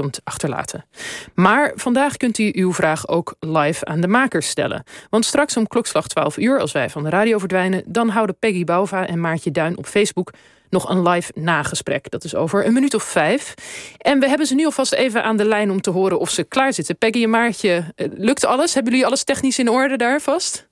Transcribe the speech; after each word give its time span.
kunt 0.00 0.20
achterlaten. 0.24 0.84
Maar 1.34 1.72
vandaag 1.74 2.16
kunt 2.16 2.38
u 2.38 2.50
uw 2.54 2.72
vraag 2.72 3.08
ook 3.08 3.34
live 3.40 3.84
aan 3.84 4.00
de 4.00 4.08
makers 4.08 4.48
stellen. 4.48 4.84
Want 5.10 5.24
straks 5.24 5.56
om 5.56 5.66
klokslag 5.66 6.06
12 6.06 6.36
uur, 6.36 6.60
als 6.60 6.72
wij 6.72 6.90
van 6.90 7.02
de 7.02 7.10
radio 7.10 7.38
verdwijnen... 7.38 7.82
dan 7.86 8.08
houden 8.08 8.38
Peggy 8.38 8.64
Bouva 8.64 9.06
en 9.06 9.20
Maartje 9.20 9.50
Duin 9.50 9.78
op 9.78 9.86
Facebook 9.86 10.32
nog 10.70 10.88
een 10.88 11.08
live 11.08 11.32
nagesprek. 11.34 12.10
Dat 12.10 12.24
is 12.24 12.34
over 12.34 12.66
een 12.66 12.72
minuut 12.72 12.94
of 12.94 13.02
vijf. 13.02 13.54
En 13.98 14.20
we 14.20 14.28
hebben 14.28 14.46
ze 14.46 14.54
nu 14.54 14.64
alvast 14.64 14.92
even 14.92 15.22
aan 15.22 15.36
de 15.36 15.44
lijn 15.44 15.70
om 15.70 15.80
te 15.80 15.90
horen 15.90 16.18
of 16.18 16.30
ze 16.30 16.44
klaar 16.44 16.72
zitten. 16.72 16.98
Peggy 16.98 17.22
en 17.22 17.30
Maartje, 17.30 17.84
eh, 17.94 18.06
lukt 18.14 18.44
alles? 18.44 18.74
Hebben 18.74 18.92
jullie 18.92 19.06
alles 19.06 19.24
technisch 19.24 19.58
in 19.58 19.68
orde 19.68 19.96
daar 19.96 20.20
vast? 20.20 20.68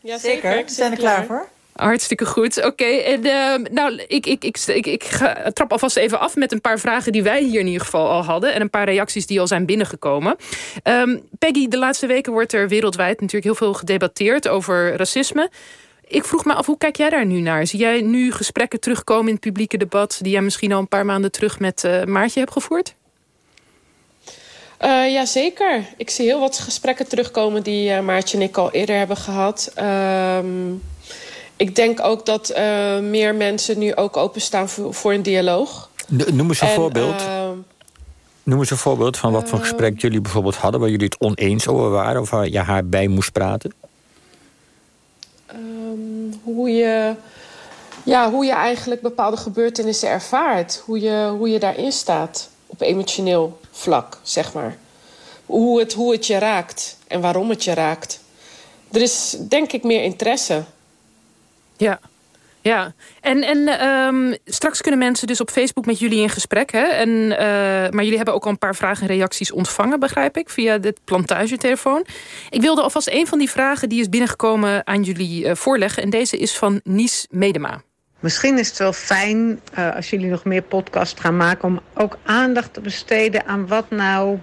Ja, 0.00 0.18
zeker. 0.18 0.64
We 0.64 0.70
zijn 0.70 0.92
er 0.92 0.98
klaar 0.98 1.24
voor. 1.24 1.48
Hartstikke 1.72 2.26
goed. 2.26 2.64
Oké, 2.64 2.84
en 2.84 3.26
uh, 3.26 3.72
nou, 3.72 4.02
ik, 4.08 4.26
ik, 4.26 4.44
ik, 4.44 4.58
ik, 4.66 4.86
ik 4.86 5.04
ga, 5.04 5.50
trap 5.52 5.72
alvast 5.72 5.96
even 5.96 6.20
af 6.20 6.36
met 6.36 6.52
een 6.52 6.60
paar 6.60 6.78
vragen 6.78 7.12
die 7.12 7.22
wij 7.22 7.42
hier 7.42 7.60
in 7.60 7.66
ieder 7.66 7.84
geval 7.84 8.08
al 8.08 8.24
hadden. 8.24 8.54
En 8.54 8.60
een 8.60 8.70
paar 8.70 8.84
reacties 8.84 9.26
die 9.26 9.40
al 9.40 9.46
zijn 9.46 9.66
binnengekomen. 9.66 10.36
Um, 10.84 11.22
Peggy, 11.38 11.68
de 11.68 11.78
laatste 11.78 12.06
weken 12.06 12.32
wordt 12.32 12.52
er 12.52 12.68
wereldwijd 12.68 13.20
natuurlijk 13.20 13.44
heel 13.44 13.54
veel 13.54 13.74
gedebatteerd 13.74 14.48
over 14.48 14.96
racisme. 14.96 15.50
Ik 16.06 16.24
vroeg 16.24 16.44
me 16.44 16.54
af, 16.54 16.66
hoe 16.66 16.78
kijk 16.78 16.96
jij 16.96 17.10
daar 17.10 17.26
nu 17.26 17.40
naar? 17.40 17.66
Zie 17.66 17.78
jij 17.78 18.00
nu 18.00 18.32
gesprekken 18.32 18.80
terugkomen 18.80 19.26
in 19.26 19.32
het 19.32 19.40
publieke 19.40 19.76
debat... 19.76 20.18
die 20.22 20.32
jij 20.32 20.42
misschien 20.42 20.72
al 20.72 20.78
een 20.78 20.88
paar 20.88 21.06
maanden 21.06 21.32
terug 21.32 21.58
met 21.58 21.84
uh, 21.84 22.04
Maartje 22.04 22.40
hebt 22.40 22.52
gevoerd? 22.52 22.94
Uh, 24.80 25.12
ja, 25.12 25.24
zeker. 25.24 25.84
Ik 25.96 26.10
zie 26.10 26.26
heel 26.26 26.40
wat 26.40 26.58
gesprekken 26.58 27.08
terugkomen 27.08 27.62
die 27.62 27.90
uh, 27.90 28.00
Maartje 28.00 28.36
en 28.36 28.42
ik 28.42 28.56
al 28.56 28.70
eerder 28.70 28.96
hebben 28.96 29.16
gehad. 29.16 29.72
Um, 29.78 30.82
ik 31.56 31.76
denk 31.76 32.00
ook 32.02 32.26
dat 32.26 32.50
uh, 32.50 32.98
meer 32.98 33.34
mensen 33.34 33.78
nu 33.78 33.94
ook 33.94 34.16
openstaan 34.16 34.68
voor, 34.68 34.94
voor 34.94 35.12
een 35.12 35.22
dialoog. 35.22 35.90
Noem 36.06 36.48
eens 36.48 36.60
een 36.60 36.68
en, 36.68 36.74
voorbeeld. 36.74 37.20
Uh, 37.20 37.48
Noem 38.42 38.58
eens 38.58 38.70
een 38.70 38.76
voorbeeld 38.76 39.16
van 39.16 39.32
wat 39.32 39.48
voor 39.48 39.58
uh, 39.58 39.64
gesprek 39.64 40.00
jullie 40.00 40.20
bijvoorbeeld 40.20 40.56
hadden... 40.56 40.80
waar 40.80 40.88
jullie 40.88 41.04
het 41.04 41.20
oneens 41.20 41.68
over 41.68 41.90
waren 41.90 42.20
of 42.20 42.30
waar 42.30 42.48
je 42.48 42.58
haar 42.58 42.86
bij 42.86 43.08
moest 43.08 43.32
praten. 43.32 43.72
Um, 45.54 46.40
hoe, 46.42 46.70
je, 46.70 47.14
ja, 48.04 48.30
hoe 48.30 48.44
je 48.44 48.52
eigenlijk 48.52 49.00
bepaalde 49.00 49.36
gebeurtenissen 49.36 50.08
ervaart. 50.08 50.82
Hoe 50.84 51.00
je, 51.00 51.34
hoe 51.38 51.48
je 51.48 51.58
daarin 51.58 51.92
staat 51.92 52.48
op 52.66 52.80
emotioneel 52.80 53.60
vlak, 53.70 54.18
zeg 54.22 54.52
maar. 54.52 54.76
Hoe 55.46 55.80
het, 55.80 55.92
hoe 55.92 56.12
het 56.12 56.26
je 56.26 56.38
raakt 56.38 56.96
en 57.06 57.20
waarom 57.20 57.50
het 57.50 57.64
je 57.64 57.74
raakt. 57.74 58.20
Er 58.92 59.00
is 59.00 59.36
denk 59.48 59.72
ik 59.72 59.82
meer 59.82 60.02
interesse... 60.02 60.64
Ja. 61.82 62.00
Ja, 62.60 62.94
en, 63.20 63.42
en 63.42 63.86
um, 63.88 64.36
straks 64.44 64.80
kunnen 64.80 65.00
mensen 65.00 65.26
dus 65.26 65.40
op 65.40 65.50
Facebook 65.50 65.86
met 65.86 65.98
jullie 65.98 66.20
in 66.20 66.28
gesprek. 66.28 66.72
Hè? 66.72 66.82
En, 66.82 67.08
uh, 67.08 67.36
maar 67.90 68.02
jullie 68.02 68.16
hebben 68.16 68.34
ook 68.34 68.44
al 68.44 68.50
een 68.50 68.58
paar 68.58 68.74
vragen 68.74 69.08
en 69.08 69.14
reacties 69.14 69.52
ontvangen, 69.52 70.00
begrijp 70.00 70.36
ik, 70.36 70.50
via 70.50 70.78
dit 70.78 71.00
plantagetelefoon. 71.04 72.06
Ik 72.50 72.60
wilde 72.60 72.82
alvast 72.82 73.08
een 73.08 73.26
van 73.26 73.38
die 73.38 73.50
vragen 73.50 73.88
die 73.88 74.00
is 74.00 74.08
binnengekomen 74.08 74.86
aan 74.86 75.02
jullie 75.02 75.44
uh, 75.44 75.54
voorleggen. 75.54 76.02
En 76.02 76.10
deze 76.10 76.36
is 76.38 76.56
van 76.56 76.80
Nies 76.84 77.26
Medema. 77.30 77.82
Misschien 78.20 78.58
is 78.58 78.68
het 78.68 78.78
wel 78.78 78.92
fijn 78.92 79.60
uh, 79.78 79.94
als 79.94 80.10
jullie 80.10 80.30
nog 80.30 80.44
meer 80.44 80.62
podcast 80.62 81.20
gaan 81.20 81.36
maken... 81.36 81.68
om 81.68 81.80
ook 81.94 82.18
aandacht 82.24 82.72
te 82.72 82.80
besteden 82.80 83.46
aan 83.46 83.66
wat 83.66 83.90
nou 83.90 84.38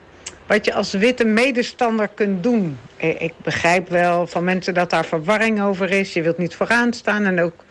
wat 0.47 0.65
je 0.65 0.73
als 0.73 0.91
witte 0.91 1.25
medestander 1.25 2.07
kunt 2.07 2.43
doen. 2.43 2.77
Ik 2.99 3.33
begrijp 3.43 3.89
wel 3.89 4.27
van 4.27 4.43
mensen 4.43 4.73
dat 4.73 4.89
daar 4.89 5.05
verwarring 5.05 5.61
over 5.61 5.91
is. 5.91 6.13
Je 6.13 6.21
wilt 6.21 6.37
niet 6.37 6.55
vooraan 6.55 6.93
staan 6.93 7.25
en 7.25 7.41
ook 7.41 7.63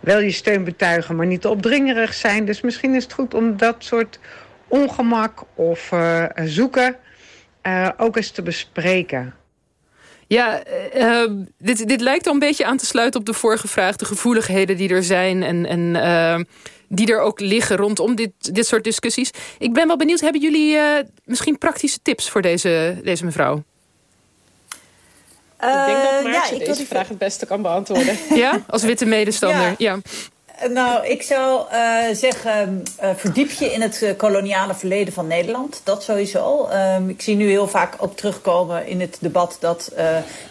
wel 0.00 0.20
je 0.20 0.30
steun 0.30 0.64
betuigen, 0.64 1.16
maar 1.16 1.26
niet 1.26 1.46
opdringerig 1.46 2.14
zijn. 2.14 2.44
Dus 2.44 2.60
misschien 2.60 2.94
is 2.94 3.02
het 3.02 3.12
goed 3.12 3.34
om 3.34 3.56
dat 3.56 3.76
soort 3.78 4.18
ongemak 4.68 5.42
of 5.54 5.90
uh, 5.92 6.24
zoeken 6.44 6.96
uh, 7.62 7.88
ook 7.96 8.16
eens 8.16 8.30
te 8.30 8.42
bespreken. 8.42 9.34
Ja, 10.26 10.62
dit, 11.58 11.88
dit 11.88 12.00
lijkt 12.00 12.26
al 12.26 12.32
een 12.32 12.38
beetje 12.38 12.64
aan 12.64 12.76
te 12.76 12.86
sluiten 12.86 13.20
op 13.20 13.26
de 13.26 13.34
vorige 13.34 13.68
vraag. 13.68 13.96
De 13.96 14.04
gevoeligheden 14.04 14.76
die 14.76 14.88
er 14.88 15.02
zijn 15.02 15.42
en, 15.42 15.66
en 15.66 16.46
die 16.88 17.12
er 17.12 17.20
ook 17.20 17.40
liggen 17.40 17.76
rondom 17.76 18.14
dit, 18.14 18.54
dit 18.54 18.66
soort 18.66 18.84
discussies. 18.84 19.30
Ik 19.58 19.72
ben 19.72 19.86
wel 19.86 19.96
benieuwd, 19.96 20.20
hebben 20.20 20.40
jullie 20.40 20.78
misschien 21.24 21.58
praktische 21.58 21.98
tips 22.02 22.30
voor 22.30 22.42
deze, 22.42 23.00
deze 23.02 23.24
mevrouw? 23.24 23.62
Ik 25.62 25.86
denk 25.86 26.02
dat 26.02 26.32
Maartje 26.32 26.58
ja, 26.58 26.64
deze 26.64 26.86
vraag 26.86 27.08
het 27.08 27.18
beste 27.18 27.46
kan 27.46 27.62
beantwoorden. 27.62 28.18
ja, 28.34 28.60
als 28.66 28.82
witte 28.82 29.04
medestander. 29.06 29.60
ja. 29.60 29.74
ja. 29.78 29.98
Nou, 30.68 31.06
ik 31.06 31.22
zou 31.22 31.66
uh, 31.72 32.14
zeggen, 32.14 32.82
uh, 33.02 33.10
verdiep 33.16 33.50
je 33.50 33.72
in 33.72 33.80
het 33.80 34.00
uh, 34.02 34.10
koloniale 34.16 34.74
verleden 34.74 35.12
van 35.12 35.26
Nederland. 35.26 35.80
Dat 35.84 36.02
sowieso. 36.02 36.68
Um, 36.96 37.08
ik 37.08 37.22
zie 37.22 37.36
nu 37.36 37.48
heel 37.48 37.68
vaak 37.68 37.94
ook 37.98 38.16
terugkomen 38.16 38.86
in 38.86 39.00
het 39.00 39.16
debat 39.20 39.56
dat 39.60 39.92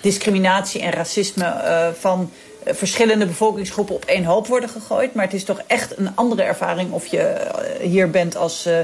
discriminatie 0.01 0.81
en 0.81 0.91
racisme 0.91 1.53
van 1.99 2.31
verschillende 2.65 3.25
bevolkingsgroepen 3.25 3.95
op 3.95 4.05
één 4.05 4.23
hoop 4.23 4.47
worden 4.47 4.69
gegooid. 4.69 5.13
Maar 5.13 5.25
het 5.25 5.33
is 5.33 5.43
toch 5.43 5.61
echt 5.67 5.97
een 5.97 6.15
andere 6.15 6.43
ervaring 6.43 6.91
of 6.91 7.05
je 7.05 7.19
eh, 7.19 7.87
hier 7.87 8.09
bent 8.09 8.35
als 8.35 8.67
uh, 8.67 8.77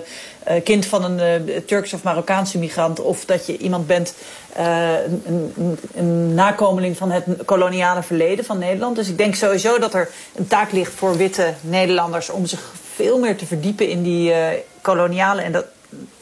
kind 0.64 0.86
van 0.86 1.04
een 1.04 1.66
Turks 1.66 1.94
of 1.94 2.04
Marokkaanse 2.04 2.58
migrant. 2.58 3.00
Of 3.00 3.26
dat 3.26 3.46
je 3.46 3.58
iemand 3.58 3.88
bent, 3.88 4.14
een, 4.56 5.22
een, 5.26 5.78
een, 5.96 6.34
nakomeling 6.34 6.98
van 6.98 7.12
het 7.12 7.26
koloniale 7.46 8.04
verleden 8.04 8.46
van 8.46 8.58
Nederland. 8.58 8.96
Dus 8.96 9.10
ik 9.10 9.18
denk 9.18 9.36
sowieso 9.36 9.80
dat 9.80 9.94
er 9.94 10.10
een 10.36 10.48
taak 10.48 10.72
ligt 10.72 10.94
voor 10.94 11.18
witte 11.18 11.54
Nederlanders 11.62 12.30
om 12.30 12.46
zich 12.46 12.72
veel 12.94 13.20
meer 13.20 13.38
te 13.38 13.46
verdiepen 13.46 13.90
in 13.90 14.04
die 14.04 14.34
koloniale 14.82 15.42
en 15.42 15.52
dat 15.52 15.66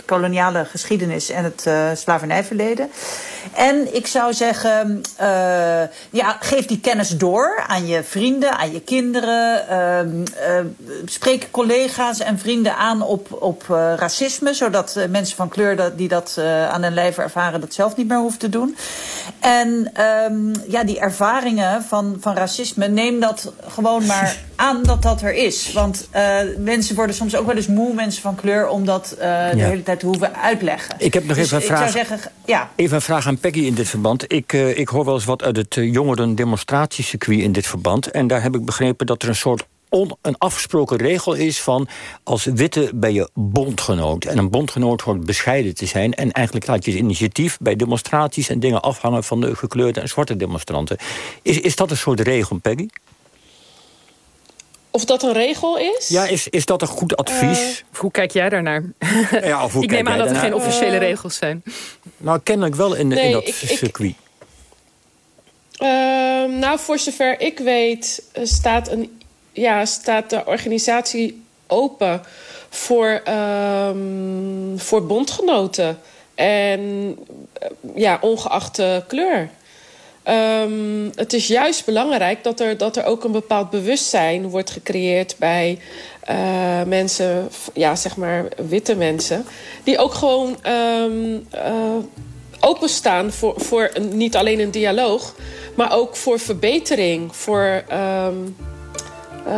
koloniale 0.05 0.65
geschiedenis 0.65 1.29
en 1.29 1.43
het 1.43 1.65
uh, 1.67 1.89
slavernijverleden. 1.93 2.89
En 3.53 3.95
ik 3.95 4.07
zou 4.07 4.33
zeggen, 4.33 5.01
uh, 5.21 5.27
ja, 6.09 6.37
geef 6.39 6.65
die 6.65 6.79
kennis 6.79 7.09
door 7.09 7.63
aan 7.67 7.87
je 7.87 8.03
vrienden, 8.03 8.57
aan 8.57 8.71
je 8.71 8.81
kinderen. 8.81 9.65
Uh, 9.71 10.59
spreek 11.05 11.47
collega's 11.51 12.19
en 12.19 12.39
vrienden 12.39 12.75
aan 12.75 13.01
op, 13.01 13.41
op 13.41 13.63
racisme, 13.95 14.53
zodat 14.53 14.99
mensen 15.09 15.35
van 15.35 15.49
kleur 15.49 15.75
dat, 15.75 15.97
die 15.97 16.07
dat 16.07 16.39
aan 16.69 16.83
hun 16.83 16.93
lijf 16.93 17.17
ervaren, 17.17 17.61
dat 17.61 17.73
zelf 17.73 17.95
niet 17.95 18.07
meer 18.07 18.17
hoeven 18.17 18.39
te 18.39 18.49
doen. 18.49 18.77
En 19.39 19.91
um, 20.31 20.51
ja, 20.67 20.83
die 20.83 20.99
ervaringen 20.99 21.83
van, 21.83 22.17
van 22.19 22.35
racisme, 22.35 22.87
neem 22.87 23.19
dat 23.19 23.53
gewoon 23.67 24.05
maar 24.05 24.37
aan 24.55 24.83
dat 24.83 25.01
dat 25.01 25.21
er 25.21 25.33
is. 25.33 25.73
Want 25.73 26.09
mensen 26.57 26.95
worden 26.95 27.15
soms 27.15 27.35
ook 27.35 27.45
wel 27.45 27.55
eens 27.55 27.67
moe, 27.67 27.93
mensen 27.93 28.21
van 28.21 28.35
kleur, 28.35 28.67
om 28.67 28.85
dat 28.85 29.15
de 29.19 29.25
ja. 29.55 29.65
hele 29.65 29.83
tijd 29.83 29.94
te 29.97 30.05
hoeven 30.05 30.35
uitleggen. 30.35 30.95
Ik 30.97 31.13
heb 31.13 31.25
nog 31.25 31.35
dus 31.35 31.45
even, 31.45 31.57
een 31.57 31.63
vraag, 31.63 31.91
zeggen, 31.91 32.19
ja. 32.45 32.69
even 32.75 32.95
een 32.95 33.01
vraag 33.01 33.27
aan 33.27 33.37
Peggy 33.37 33.59
in 33.59 33.73
dit 33.73 33.89
verband. 33.89 34.33
Ik, 34.33 34.53
uh, 34.53 34.77
ik 34.77 34.87
hoor 34.87 35.05
wel 35.05 35.13
eens 35.13 35.25
wat 35.25 35.43
uit 35.43 35.57
het 35.57 35.75
uh, 35.75 35.93
jongeren 35.93 36.35
demonstratiecircuit 36.35 37.39
in 37.39 37.51
dit 37.51 37.67
verband. 37.67 38.11
En 38.11 38.27
daar 38.27 38.41
heb 38.41 38.55
ik 38.55 38.65
begrepen 38.65 39.05
dat 39.05 39.23
er 39.23 39.29
een 39.29 39.35
soort 39.35 39.65
on, 39.89 40.17
een 40.21 40.37
afgesproken 40.37 40.97
regel 40.97 41.33
is 41.33 41.61
van... 41.61 41.87
als 42.23 42.45
witte 42.45 42.91
ben 42.93 43.13
je 43.13 43.29
bondgenoot. 43.33 44.25
En 44.25 44.37
een 44.37 44.49
bondgenoot 44.49 45.01
hoort 45.01 45.25
bescheiden 45.25 45.75
te 45.75 45.85
zijn. 45.85 46.13
En 46.13 46.31
eigenlijk 46.31 46.67
laat 46.67 46.85
je 46.85 46.91
het 46.91 46.99
initiatief 46.99 47.57
bij 47.61 47.75
demonstraties 47.75 48.49
en 48.49 48.59
dingen 48.59 48.81
afhangen... 48.81 49.23
van 49.23 49.41
de 49.41 49.55
gekleurde 49.55 49.99
en 49.99 50.09
zwarte 50.09 50.35
demonstranten. 50.35 50.97
Is, 51.41 51.59
is 51.59 51.75
dat 51.75 51.91
een 51.91 51.97
soort 51.97 52.19
regel, 52.19 52.57
Peggy? 52.57 52.87
Of 54.95 55.05
dat 55.05 55.23
een 55.23 55.33
regel 55.33 55.77
is? 55.77 56.07
Ja, 56.07 56.25
is, 56.25 56.47
is 56.49 56.65
dat 56.65 56.81
een 56.81 56.87
goed 56.87 57.15
advies? 57.15 57.59
Uh, 57.59 57.99
hoe 57.99 58.11
kijk 58.11 58.31
jij 58.31 58.49
daarnaar? 58.49 58.83
Ja, 59.41 59.63
of 59.63 59.73
hoe 59.73 59.83
ik 59.83 59.89
neem 59.89 60.07
aan 60.07 60.17
dat 60.17 60.29
er 60.29 60.35
geen 60.35 60.53
officiële 60.53 60.91
uh, 60.91 60.97
regels 60.97 61.35
zijn. 61.35 61.63
Nou, 62.17 62.39
kennelijk 62.43 62.75
wel 62.75 62.93
in, 62.93 63.07
nee, 63.07 63.25
in 63.25 63.31
dat 63.31 63.47
ik, 63.47 63.53
circuit. 63.53 64.09
Ik, 64.09 64.17
uh, 65.81 65.87
nou, 66.59 66.79
voor 66.79 66.99
zover 66.99 67.41
ik 67.41 67.59
weet 67.59 68.23
staat, 68.43 68.91
een, 68.91 69.21
ja, 69.51 69.85
staat 69.85 70.29
de 70.29 70.45
organisatie 70.45 71.43
open 71.67 72.21
voor, 72.69 73.21
um, 73.29 74.79
voor 74.79 75.05
bondgenoten. 75.05 75.99
En 76.35 77.15
ja, 77.95 78.17
ongeacht 78.21 78.75
de 78.75 79.03
kleur. 79.07 79.49
Um, 80.29 81.11
het 81.15 81.33
is 81.33 81.47
juist 81.47 81.85
belangrijk 81.85 82.43
dat 82.43 82.59
er, 82.59 82.77
dat 82.77 82.97
er 82.97 83.05
ook 83.05 83.23
een 83.23 83.31
bepaald 83.31 83.69
bewustzijn 83.69 84.49
wordt 84.49 84.69
gecreëerd 84.69 85.35
bij 85.39 85.79
uh, 86.29 86.83
mensen, 86.83 87.49
ja, 87.73 87.95
zeg 87.95 88.17
maar 88.17 88.45
witte 88.67 88.95
mensen, 88.95 89.45
die 89.83 89.97
ook 89.97 90.13
gewoon 90.13 90.57
um, 90.67 91.47
uh, 91.55 91.95
openstaan 92.59 93.31
voor, 93.31 93.53
voor 93.57 93.91
niet 94.11 94.35
alleen 94.35 94.59
een 94.59 94.71
dialoog, 94.71 95.35
maar 95.75 95.93
ook 95.93 96.15
voor 96.15 96.39
verbetering, 96.39 97.35
voor 97.35 97.83
um, 98.25 98.55
Uh, 99.47 99.51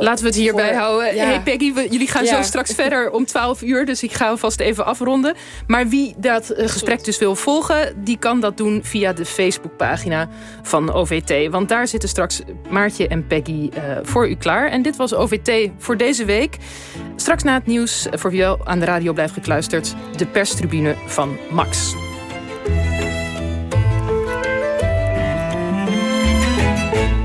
Laten 0.00 0.22
we 0.24 0.30
het 0.30 0.38
hierbij 0.38 0.68
voor- 0.72 0.78
houden. 0.80 1.14
ja. 1.14 1.24
Hey 1.24 1.40
Peggy, 1.40 1.72
we- 1.74 1.86
jullie 1.90 2.08
gaan 2.08 2.24
Ja. 2.24 2.36
zo 2.36 2.42
straks 2.42 2.74
verder 2.74 3.10
om 3.10 3.24
12 3.26 3.62
uur. 3.62 3.86
Dus 3.86 4.02
ik 4.02 4.12
ga 4.12 4.36
vast 4.36 4.60
even 4.60 4.84
afronden. 4.84 5.34
Maar 5.66 5.88
wie 5.88 6.14
dat 6.18 6.50
eh, 6.50 6.68
gesprek 6.68 7.04
dus 7.04 7.18
wil 7.18 7.34
volgen... 7.34 7.94
die 8.04 8.18
kan 8.18 8.40
dat 8.40 8.56
doen 8.56 8.80
via 8.84 9.12
de 9.12 9.24
Facebookpagina 9.24 10.28
van 10.62 10.92
OVT. 10.92 11.50
Want 11.50 11.68
daar 11.68 11.88
zitten 11.88 12.08
straks 12.08 12.40
Maartje 12.70 13.08
en 13.08 13.26
Peggy 13.26 13.70
eh, 13.74 13.82
voor 14.02 14.28
u 14.28 14.34
klaar. 14.34 14.68
En 14.70 14.82
dit 14.82 14.96
was 14.96 15.14
OVT 15.14 15.70
voor 15.78 15.96
deze 15.96 16.24
week. 16.24 16.56
Straks 17.16 17.42
na 17.42 17.54
het 17.54 17.66
nieuws, 17.66 18.06
voor 18.10 18.30
wie 18.30 18.40
wel 18.40 18.58
aan 18.64 18.78
de 18.78 18.84
radio 18.84 19.12
blijft 19.12 19.32
gekluisterd... 19.32 19.94
de 20.16 20.26
perstribune 20.26 20.94
van 21.06 21.36
Max. 21.50 21.94